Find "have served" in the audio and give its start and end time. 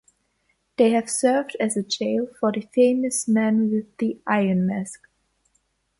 0.93-1.55